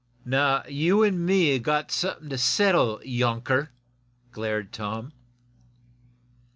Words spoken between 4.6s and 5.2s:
Tom.